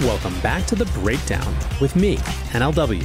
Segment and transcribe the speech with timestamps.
[0.00, 2.18] Welcome back to The Breakdown with me,
[2.52, 3.02] NLW.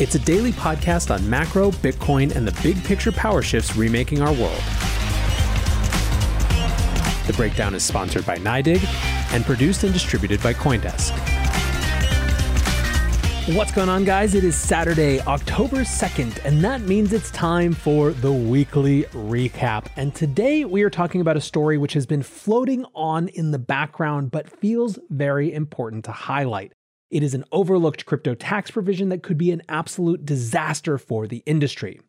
[0.00, 4.32] It's a daily podcast on macro, Bitcoin, and the big picture power shifts remaking our
[4.32, 4.60] world.
[7.28, 8.84] The Breakdown is sponsored by NYDIG
[9.32, 11.27] and produced and distributed by Coindesk.
[13.52, 14.34] What's going on, guys?
[14.34, 19.86] It is Saturday, October 2nd, and that means it's time for the weekly recap.
[19.96, 23.58] And today we are talking about a story which has been floating on in the
[23.58, 26.74] background but feels very important to highlight.
[27.10, 31.42] It is an overlooked crypto tax provision that could be an absolute disaster for the
[31.46, 32.02] industry.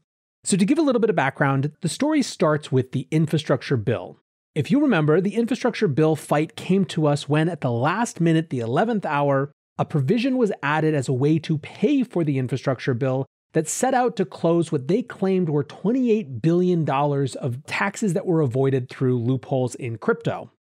[0.44, 4.20] So, to give a little bit of background, the story starts with the infrastructure bill.
[4.56, 8.50] If you remember, the infrastructure bill fight came to us when, at the last minute,
[8.50, 12.94] the 11th hour, a provision was added as a way to pay for the infrastructure
[12.94, 18.26] bill that set out to close what they claimed were $28 billion of taxes that
[18.26, 20.52] were avoided through loopholes in crypto.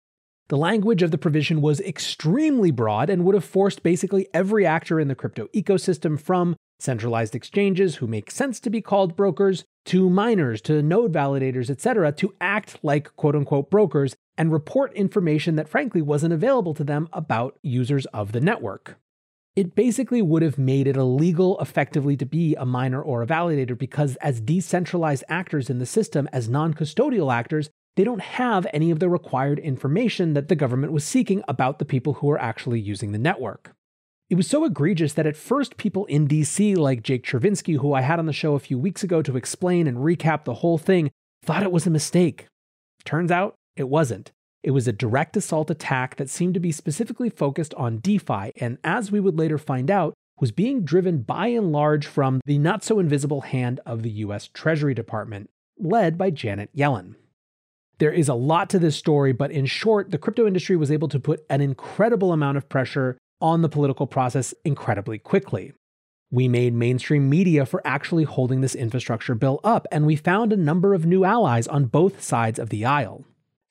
[0.49, 4.99] The language of the provision was extremely broad and would have forced basically every actor
[5.01, 10.09] in the crypto ecosystem from centralized exchanges who make sense to be called brokers to
[10.09, 15.69] miners to node validators, etc., to act like quote unquote brokers and report information that
[15.69, 18.97] frankly wasn't available to them about users of the network
[19.59, 23.77] it basically would have made it illegal effectively to be a miner or a validator
[23.77, 28.93] because, as decentralized actors in the system, as non custodial actors, they don't have any
[28.93, 32.79] of the required information that the government was seeking about the people who are actually
[32.79, 33.73] using the network.
[34.31, 38.03] It was so egregious that at first people in DC, like Jake Chervinsky, who I
[38.03, 41.11] had on the show a few weeks ago to explain and recap the whole thing,
[41.45, 42.47] thought it was a mistake.
[43.05, 44.31] Turns out it wasn't.
[44.69, 48.77] It was a direct assault attack that seemed to be specifically focused on DeFi, and
[48.85, 52.85] as we would later find out, was being driven by and large from the not
[52.85, 57.15] so invisible hand of the US Treasury Department, led by Janet Yellen.
[57.97, 61.09] There is a lot to this story, but in short, the crypto industry was able
[61.09, 65.73] to put an incredible amount of pressure on the political process incredibly quickly.
[66.31, 70.59] We made mainstream media for actually holding this infrastructure bill up, and we found a
[70.59, 73.25] number of new allies on both sides of the aisle.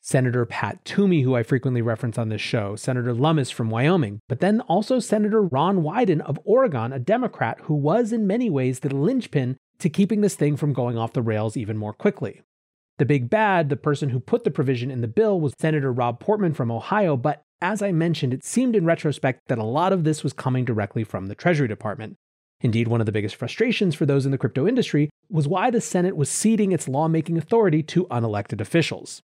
[0.07, 4.39] Senator Pat Toomey, who I frequently reference on this show, Senator Lummis from Wyoming, but
[4.39, 8.95] then also Senator Ron Wyden of Oregon, a Democrat who was in many ways the
[8.95, 12.41] linchpin to keeping this thing from going off the rails even more quickly.
[12.99, 16.21] The big bad, the person who put the provision in the bill, was Senator Rob
[16.21, 20.05] Portman from Ohio, but as I mentioned, it seemed in retrospect that a lot of
[20.05, 22.15] this was coming directly from the Treasury Department.
[22.61, 25.81] Indeed, one of the biggest frustrations for those in the crypto industry was why the
[25.81, 29.21] Senate was ceding its lawmaking authority to unelected officials.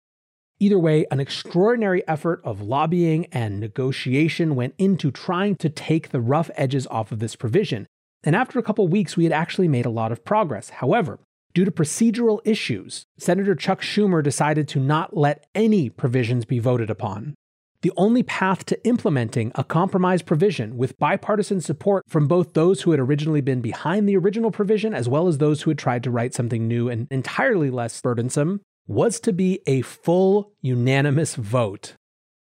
[0.61, 6.21] Either way, an extraordinary effort of lobbying and negotiation went into trying to take the
[6.21, 7.87] rough edges off of this provision.
[8.23, 10.69] And after a couple weeks, we had actually made a lot of progress.
[10.69, 11.19] However,
[11.55, 16.91] due to procedural issues, Senator Chuck Schumer decided to not let any provisions be voted
[16.91, 17.33] upon.
[17.81, 22.91] The only path to implementing a compromise provision with bipartisan support from both those who
[22.91, 26.11] had originally been behind the original provision as well as those who had tried to
[26.11, 28.61] write something new and entirely less burdensome
[28.91, 31.93] was to be a full unanimous vote.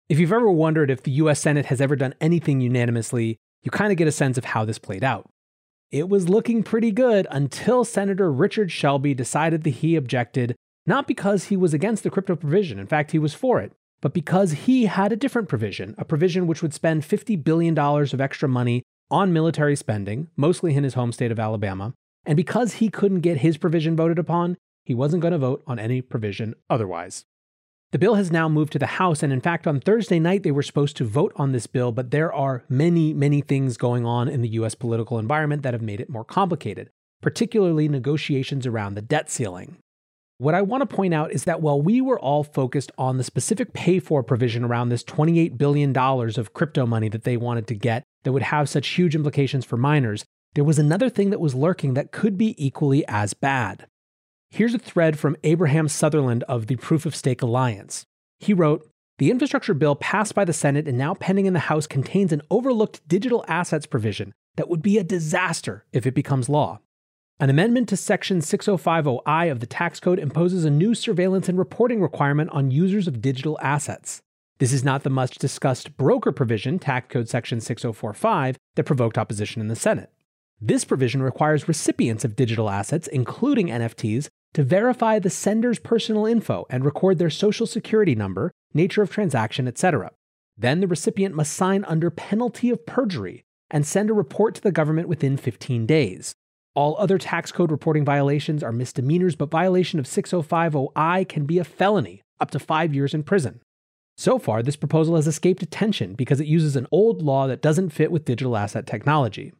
[0.09, 3.91] If you've ever wondered if the US Senate has ever done anything unanimously, you kind
[3.91, 5.29] of get a sense of how this played out.
[5.91, 10.55] It was looking pretty good until Senator Richard Shelby decided that he objected,
[10.87, 14.15] not because he was against the crypto provision, in fact, he was for it, but
[14.15, 18.49] because he had a different provision, a provision which would spend $50 billion of extra
[18.49, 21.95] money on military spending, mostly in his home state of Alabama.
[22.25, 24.57] And because he couldn't get his provision voted upon,
[24.89, 27.27] he wasn't going to vote on any provision otherwise.
[27.93, 30.51] The bill has now moved to the House, and in fact, on Thursday night, they
[30.51, 34.31] were supposed to vote on this bill, but there are many, many things going on
[34.31, 36.89] in the US political environment that have made it more complicated,
[37.21, 39.77] particularly negotiations around the debt ceiling.
[40.39, 43.25] What I want to point out is that while we were all focused on the
[43.25, 47.75] specific pay for provision around this $28 billion of crypto money that they wanted to
[47.75, 50.25] get that would have such huge implications for miners,
[50.55, 53.87] there was another thing that was lurking that could be equally as bad.
[54.51, 58.05] Here's a thread from Abraham Sutherland of the Proof of Stake Alliance.
[58.41, 58.89] He wrote
[59.19, 62.43] The infrastructure bill passed by the Senate and now pending in the House contains an
[62.51, 66.81] overlooked digital assets provision that would be a disaster if it becomes law.
[67.39, 72.01] An amendment to Section 6050I of the tax code imposes a new surveillance and reporting
[72.01, 74.23] requirement on users of digital assets.
[74.59, 79.61] This is not the much discussed broker provision, Tax Code Section 6045, that provoked opposition
[79.61, 80.11] in the Senate.
[80.61, 86.67] This provision requires recipients of digital assets, including NFTs, to verify the sender's personal info
[86.71, 90.11] and record their social security number, nature of transaction, etc.
[90.57, 94.73] Then the recipient must sign under penalty of perjury and send a report to the
[94.73, 96.35] government within 15 days.
[96.75, 101.65] All other tax code reporting violations are misdemeanors, but violation of 6050I can be a
[101.65, 103.61] felony, up to five years in prison.
[104.17, 107.91] So far, this proposal has escaped attention because it uses an old law that doesn't
[107.91, 109.53] fit with digital asset technology.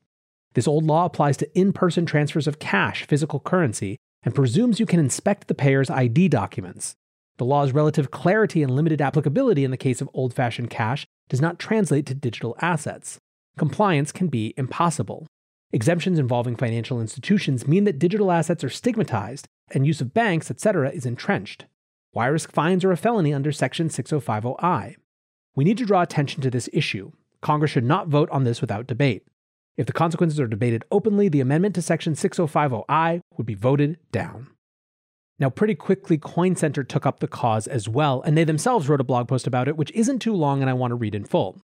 [0.55, 4.85] This old law applies to in person transfers of cash, physical currency, and presumes you
[4.85, 6.95] can inspect the payer's ID documents.
[7.39, 11.41] The law's relative clarity and limited applicability in the case of old fashioned cash does
[11.41, 13.17] not translate to digital assets.
[13.57, 15.27] Compliance can be impossible.
[15.73, 20.91] Exemptions involving financial institutions mean that digital assets are stigmatized and use of banks, etc.,
[20.91, 21.65] is entrenched.
[22.13, 24.97] Why risk fines are a felony under Section 6050I?
[25.57, 27.13] We need to draw attention to this issue.
[27.41, 29.23] Congress should not vote on this without debate.
[29.79, 34.49] If the consequences are debated openly, the amendment to Section 6050I would be voted down.
[35.39, 39.01] Now, pretty quickly, Coin Center took up the cause as well, and they themselves wrote
[39.01, 41.25] a blog post about it, which isn't too long and I want to read in
[41.25, 41.61] full.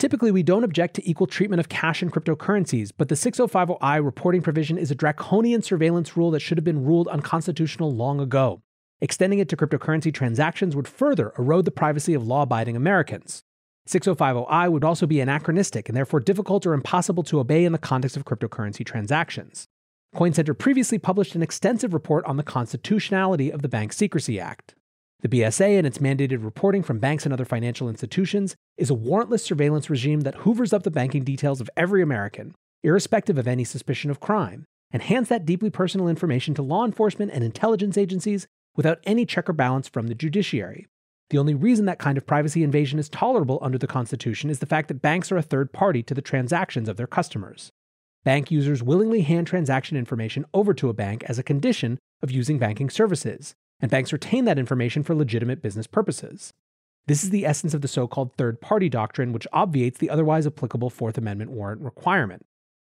[0.00, 4.42] Typically, we don't object to equal treatment of cash and cryptocurrencies, but the 6050I reporting
[4.42, 8.62] provision is a draconian surveillance rule that should have been ruled unconstitutional long ago.
[9.00, 13.44] Extending it to cryptocurrency transactions would further erode the privacy of law abiding Americans.
[13.88, 18.16] 6050I would also be anachronistic and therefore difficult or impossible to obey in the context
[18.16, 19.66] of cryptocurrency transactions.
[20.14, 24.74] Coin Center previously published an extensive report on the constitutionality of the Bank Secrecy Act.
[25.20, 29.40] The BSA and its mandated reporting from banks and other financial institutions is a warrantless
[29.40, 34.10] surveillance regime that hoovers up the banking details of every American, irrespective of any suspicion
[34.10, 38.46] of crime, and hands that deeply personal information to law enforcement and intelligence agencies
[38.76, 40.86] without any check or balance from the judiciary.
[41.30, 44.66] The only reason that kind of privacy invasion is tolerable under the Constitution is the
[44.66, 47.70] fact that banks are a third party to the transactions of their customers.
[48.24, 52.58] Bank users willingly hand transaction information over to a bank as a condition of using
[52.58, 56.54] banking services, and banks retain that information for legitimate business purposes.
[57.06, 60.46] This is the essence of the so called third party doctrine, which obviates the otherwise
[60.46, 62.44] applicable Fourth Amendment warrant requirement.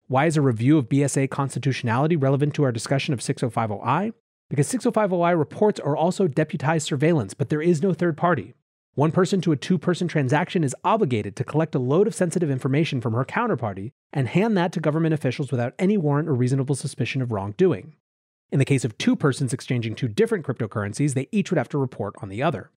[0.06, 4.12] Why is a review of BSA constitutionality relevant to our discussion of 6050I?
[4.50, 8.52] Because 6050I reports are also deputized surveillance, but there is no third party.
[8.94, 12.50] One person to a two person transaction is obligated to collect a load of sensitive
[12.50, 16.74] information from her counterparty and hand that to government officials without any warrant or reasonable
[16.74, 17.94] suspicion of wrongdoing.
[18.50, 21.78] In the case of two persons exchanging two different cryptocurrencies, they each would have to
[21.78, 22.72] report on the other.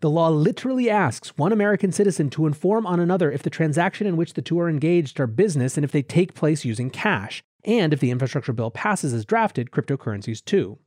[0.00, 4.16] The law literally asks one American citizen to inform on another if the transaction in
[4.16, 7.92] which the two are engaged are business and if they take place using cash, and
[7.92, 10.78] if the infrastructure bill passes as drafted, cryptocurrencies too.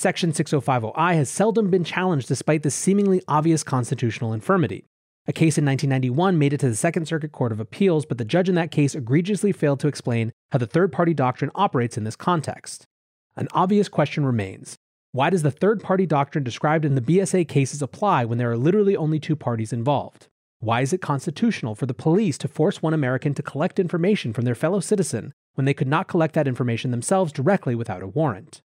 [0.00, 4.86] Section 6050I has seldom been challenged despite this seemingly obvious constitutional infirmity.
[5.26, 8.24] A case in 1991 made it to the Second Circuit Court of Appeals, but the
[8.24, 12.04] judge in that case egregiously failed to explain how the third party doctrine operates in
[12.04, 12.86] this context.
[13.36, 14.78] An obvious question remains
[15.12, 18.56] why does the third party doctrine described in the BSA cases apply when there are
[18.56, 20.28] literally only two parties involved?
[20.60, 24.46] Why is it constitutional for the police to force one American to collect information from
[24.46, 28.62] their fellow citizen when they could not collect that information themselves directly without a warrant?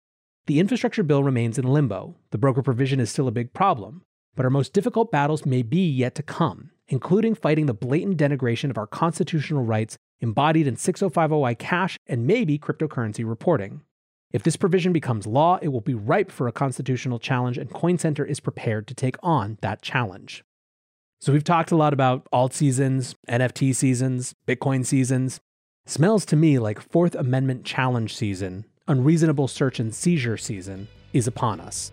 [0.47, 2.15] The infrastructure bill remains in limbo.
[2.31, 4.03] The broker provision is still a big problem,
[4.36, 8.69] but our most difficult battles may be yet to come, including fighting the blatant denigration
[8.69, 13.81] of our constitutional rights embodied in 6050I cash and maybe cryptocurrency reporting.
[14.31, 17.97] If this provision becomes law, it will be ripe for a constitutional challenge, and Coin
[17.97, 20.44] Center is prepared to take on that challenge.
[21.19, 25.41] So, we've talked a lot about alt seasons, NFT seasons, Bitcoin seasons.
[25.86, 31.59] Smells to me like Fourth Amendment challenge season, unreasonable search and seizure season, is upon
[31.62, 31.91] us.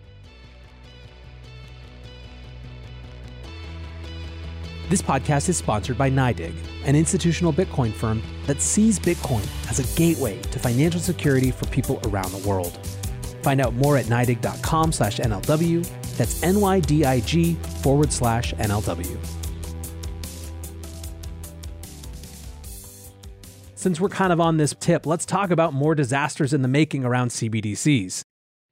[4.89, 6.53] This podcast is sponsored by NYDIG,
[6.85, 11.99] an institutional Bitcoin firm that sees Bitcoin as a gateway to financial security for people
[12.05, 12.79] around the world.
[13.43, 15.85] Find out more at NYDIG.com slash NLW.
[16.17, 19.17] That's N-Y-D-I-G forward slash NLW.
[23.77, 27.05] Since we're kind of on this tip, let's talk about more disasters in the making
[27.05, 28.23] around CBDCs.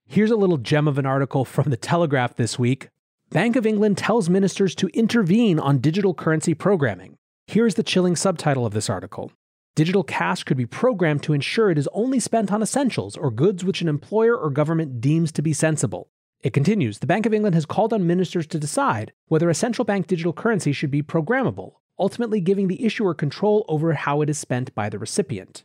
[0.07, 2.89] Here's a little gem of an article from the Telegraph this week
[3.29, 7.17] Bank of England tells ministers to intervene on digital currency programming.
[7.45, 9.31] Here's the chilling subtitle of this article
[9.75, 13.63] Digital cash could be programmed to ensure it is only spent on essentials or goods
[13.63, 16.09] which an employer or government deems to be sensible.
[16.41, 19.85] It continues The Bank of England has called on ministers to decide whether a central
[19.85, 24.37] bank digital currency should be programmable, ultimately giving the issuer control over how it is
[24.37, 25.63] spent by the recipient.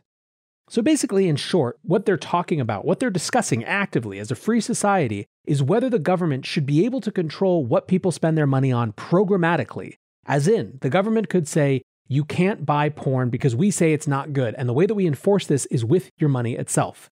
[0.69, 4.61] So basically, in short, what they're talking about, what they're discussing actively as a free
[4.61, 8.71] society, is whether the government should be able to control what people spend their money
[8.71, 9.95] on programmatically.
[10.25, 14.33] As in, the government could say, you can't buy porn because we say it's not
[14.33, 17.09] good, and the way that we enforce this is with your money itself.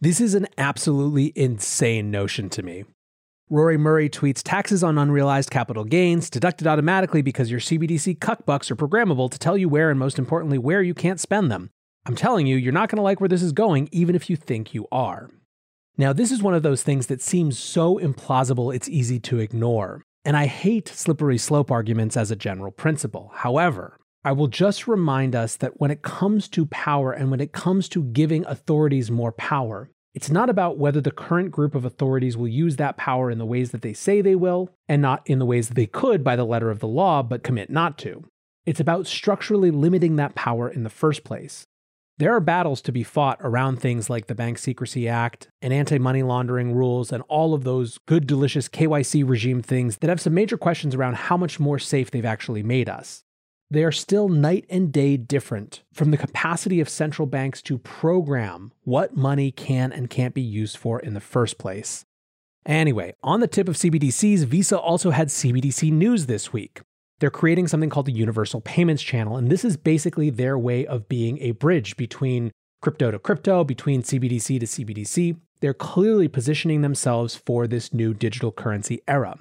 [0.00, 2.84] This is an absolutely insane notion to me.
[3.52, 8.70] Rory Murray tweets taxes on unrealized capital gains deducted automatically because your CBDC cuck bucks
[8.70, 11.68] are programmable to tell you where and most importantly where you can't spend them.
[12.06, 14.36] I'm telling you, you're not going to like where this is going, even if you
[14.36, 15.28] think you are.
[15.98, 20.02] Now, this is one of those things that seems so implausible it's easy to ignore.
[20.24, 23.32] And I hate slippery slope arguments as a general principle.
[23.34, 27.52] However, I will just remind us that when it comes to power and when it
[27.52, 32.36] comes to giving authorities more power, it's not about whether the current group of authorities
[32.36, 35.38] will use that power in the ways that they say they will, and not in
[35.38, 38.24] the ways that they could by the letter of the law, but commit not to.
[38.66, 41.66] It's about structurally limiting that power in the first place.
[42.18, 45.98] There are battles to be fought around things like the Bank Secrecy Act and anti
[45.98, 50.34] money laundering rules and all of those good, delicious KYC regime things that have some
[50.34, 53.24] major questions around how much more safe they've actually made us
[53.72, 58.70] they are still night and day different from the capacity of central banks to program
[58.84, 62.04] what money can and can't be used for in the first place.
[62.66, 66.82] Anyway, on the tip of CBDCs, Visa also had CBDC news this week.
[67.18, 71.08] They're creating something called the Universal Payments Channel, and this is basically their way of
[71.08, 72.50] being a bridge between
[72.82, 75.38] crypto to crypto, between CBDC to CBDC.
[75.60, 79.38] They're clearly positioning themselves for this new digital currency era.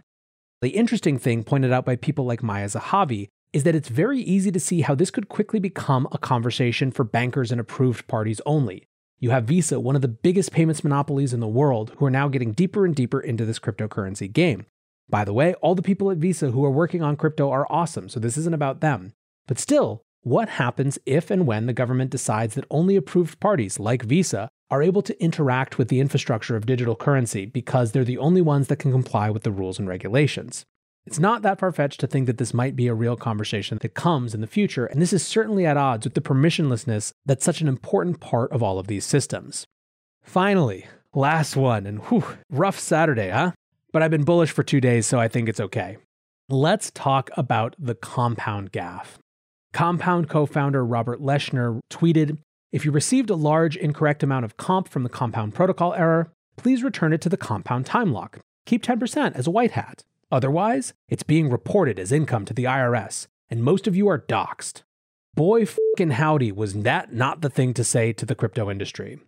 [0.62, 4.52] The interesting thing pointed out by people like Maya Zahavi is that it's very easy
[4.52, 8.88] to see how this could quickly become a conversation for bankers and approved parties only.
[9.20, 12.28] You have Visa, one of the biggest payments monopolies in the world, who are now
[12.28, 14.66] getting deeper and deeper into this cryptocurrency game.
[15.10, 18.10] By the way, all the people at Visa who are working on crypto are awesome,
[18.10, 19.14] so this isn't about them.
[19.48, 24.04] But still, what happens if and when the government decides that only approved parties, like
[24.04, 28.42] Visa, are able to interact with the infrastructure of digital currency because they're the only
[28.42, 30.64] ones that can comply with the rules and regulations?
[31.06, 33.96] It's not that far fetched to think that this might be a real conversation that
[33.96, 37.62] comes in the future, and this is certainly at odds with the permissionlessness that's such
[37.62, 39.66] an important part of all of these systems.
[40.22, 43.52] Finally, last one, and whew, rough Saturday, huh?
[43.92, 45.98] But I've been bullish for two days, so I think it's okay.
[46.50, 49.18] Let's talk about the compound gaffe.
[49.74, 52.38] Compound co founder Robert Leshner tweeted
[52.72, 56.84] If you received a large incorrect amount of comp from the compound protocol error, please
[56.84, 58.40] return it to the compound time lock.
[58.66, 60.04] Keep 10% as a white hat.
[60.32, 64.84] Otherwise, it's being reported as income to the IRS, and most of you are doxxed.
[65.34, 69.20] Boy fucking howdy, was that not the thing to say to the crypto industry.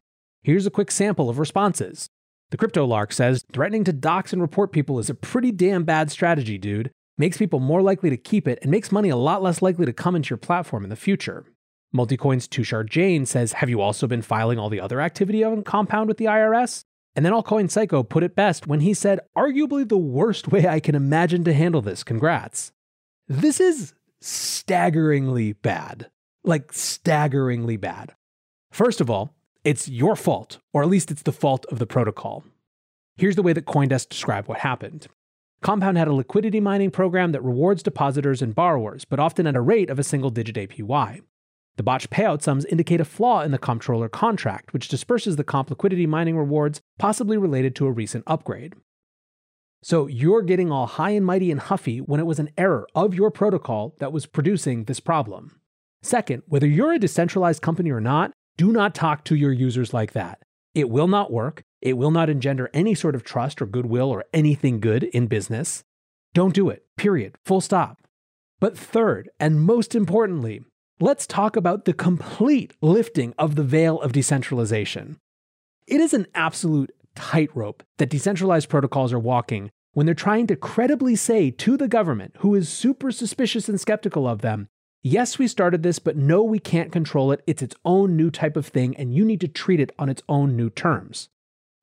[0.44, 2.10] Here's a quick sample of responses.
[2.52, 6.12] The Crypto Lark says, threatening to dox and report people is a pretty damn bad
[6.12, 6.92] strategy, dude.
[7.18, 9.94] Makes people more likely to keep it and makes money a lot less likely to
[9.94, 11.46] come into your platform in the future.
[11.96, 16.08] Multicoin's Tushar Jain says, Have you also been filing all the other activity on Compound
[16.08, 16.84] with the IRS?
[17.16, 20.80] And then Altcoin Psycho put it best when he said, arguably the worst way I
[20.80, 22.04] can imagine to handle this.
[22.04, 22.72] Congrats.
[23.28, 26.10] This is staggeringly bad.
[26.44, 28.16] Like, staggeringly bad.
[28.72, 32.44] First of all, it's your fault, or at least it's the fault of the protocol.
[33.16, 35.08] Here's the way that Coindesk described what happened.
[35.62, 39.62] Compound had a liquidity mining program that rewards depositors and borrowers, but often at a
[39.62, 41.22] rate of a single digit APY.
[41.76, 45.70] The botched payout sums indicate a flaw in the comptroller contract, which disperses the comp
[45.70, 48.76] liquidity mining rewards, possibly related to a recent upgrade.
[49.82, 53.14] So you're getting all high and mighty and huffy when it was an error of
[53.16, 55.60] your protocol that was producing this problem.
[56.02, 60.14] Second, whether you're a decentralized company or not, do not talk to your users like
[60.14, 60.42] that.
[60.76, 61.64] It will not work.
[61.82, 65.84] It will not engender any sort of trust or goodwill or anything good in business.
[66.34, 68.08] Don't do it, period, full stop.
[68.60, 70.62] But third, and most importantly,
[71.00, 75.18] let's talk about the complete lifting of the veil of decentralization.
[75.88, 81.16] It is an absolute tightrope that decentralized protocols are walking when they're trying to credibly
[81.16, 84.68] say to the government, who is super suspicious and skeptical of them,
[85.04, 87.44] yes, we started this, but no, we can't control it.
[87.46, 90.24] It's its own new type of thing, and you need to treat it on its
[90.28, 91.30] own new terms.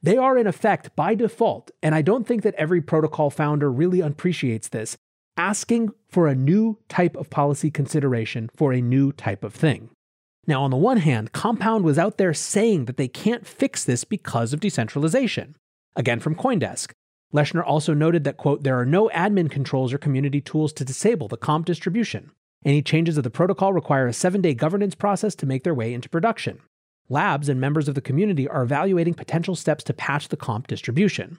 [0.02, 4.00] They are, in effect, by default, and I don't think that every protocol founder really
[4.00, 4.96] appreciates this,
[5.40, 9.88] asking for a new type of policy consideration for a new type of thing.
[10.46, 14.04] Now, on the one hand, Compound was out there saying that they can't fix this
[14.04, 15.56] because of decentralization.
[15.96, 16.90] Again, from Coindesk.
[17.32, 21.28] Leshner also noted that, quote, there are no admin controls or community tools to disable
[21.28, 22.32] the comp distribution.
[22.62, 25.94] Any changes of the protocol require a seven day governance process to make their way
[25.94, 26.60] into production.
[27.08, 31.38] Labs and members of the community are evaluating potential steps to patch the comp distribution.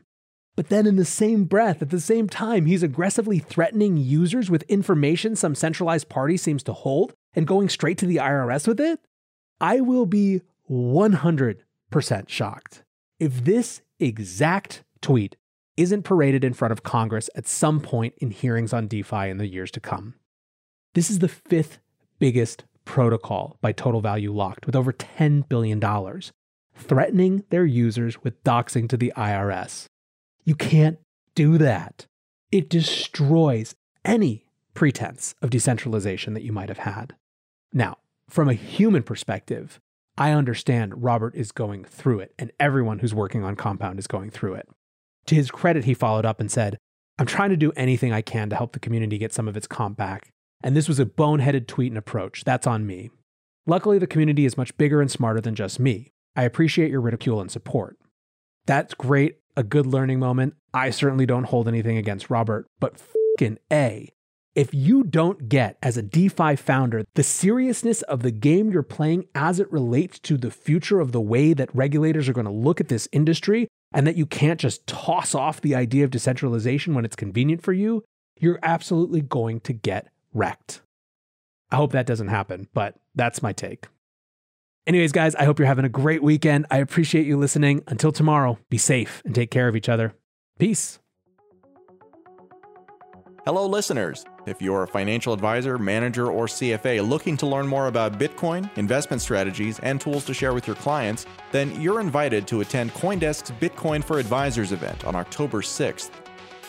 [0.56, 4.64] But then, in the same breath, at the same time, he's aggressively threatening users with
[4.64, 9.00] information some centralized party seems to hold and going straight to the IRS with it?
[9.62, 11.64] I will be 100%
[12.28, 12.84] shocked
[13.20, 15.36] if this exact tweet
[15.78, 19.48] isn't paraded in front of Congress at some point in hearings on DeFi in the
[19.48, 20.16] years to come.
[20.94, 21.80] This is the fifth
[22.20, 25.82] biggest protocol by total value locked, with over $10 billion,
[26.76, 29.86] threatening their users with doxing to the IRS.
[30.44, 31.00] You can't
[31.36, 32.08] do that.
[32.52, 37.16] It destroys any pretense of decentralization that you might have had.
[37.74, 37.98] Now,
[38.30, 39.80] from a human perspective,
[40.18, 44.30] I understand Robert is going through it, and everyone who's working on Compound is going
[44.30, 44.68] through it.
[45.28, 46.78] To his credit, he followed up and said,
[47.20, 49.68] I'm trying to do anything I can to help the community get some of its
[49.68, 50.32] comp back.
[50.64, 52.44] And this was a boneheaded tweet and approach.
[52.44, 53.10] That's on me.
[53.68, 56.12] Luckily, the community is much bigger and smarter than just me.
[56.36, 57.98] I appreciate your ridicule and support.
[58.66, 60.56] That's great, a good learning moment.
[60.74, 64.10] I certainly don't hold anything against Robert, but fucking A.
[64.54, 69.28] If you don't get, as a DeFi founder, the seriousness of the game you're playing
[69.34, 72.82] as it relates to the future of the way that regulators are going to look
[72.82, 77.06] at this industry, and that you can't just toss off the idea of decentralization when
[77.06, 78.04] it's convenient for you,
[78.38, 80.82] you're absolutely going to get wrecked.
[81.72, 83.88] I hope that doesn't happen, but that's my take.
[84.88, 86.66] Anyways, guys, I hope you're having a great weekend.
[86.72, 87.84] I appreciate you listening.
[87.88, 90.16] Until tomorrow, be safe and take care of each other.
[90.58, 91.00] Peace.
[93.46, 94.24] Hello, listeners.
[94.46, 99.22] If you're a financial advisor, manager, or CFA looking to learn more about Bitcoin, investment
[99.22, 104.04] strategies, and tools to share with your clients, then you're invited to attend Coindesk's Bitcoin
[104.04, 106.12] for Advisors event on October 6th.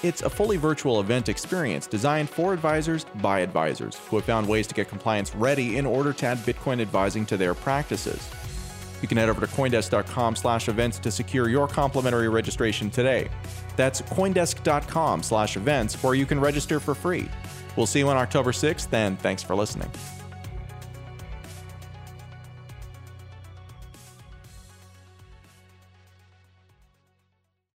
[0.02, 4.66] It's a fully virtual event experience designed for advisors by advisors who have found ways
[4.66, 8.28] to get compliance ready in order to add Bitcoin advising to their practices.
[9.00, 13.28] You can head over to coindesk.com slash events to secure your complimentary registration today.
[13.76, 17.28] That's coindesk.com slash events where you can register for free.
[17.76, 19.90] We'll see you on October 6th, and thanks for listening.